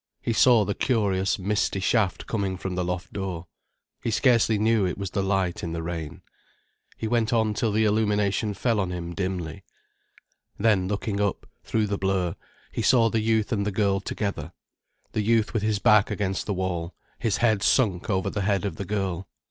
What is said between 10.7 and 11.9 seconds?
looking up, through